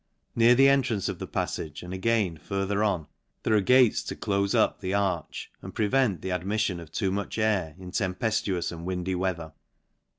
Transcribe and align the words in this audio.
Near 0.35 0.55
the 0.55 0.67
entrance 0.67 1.09
of 1.09 1.19
the 1.19 1.27
paffage, 1.27 1.83
and 1.83 1.93
again 1.93 2.35
further 2.35 2.83
on, 2.83 3.05
there 3.43 3.53
are 3.55 3.61
gates 3.61 4.01
to 4.05 4.15
clofe 4.15 4.55
up 4.55 4.79
the 4.79 4.95
arch, 4.95 5.51
and 5.61 5.75
prevent 5.75 6.23
the 6.23 6.29
admiffion 6.31 6.79
of 6.79 6.91
too 6.91 7.11
much 7.11 7.37
air 7.37 7.75
in 7.77 7.91
tempefhious 7.91 8.71
and 8.71 8.83
windy 8.87 9.13
weather. 9.13 9.53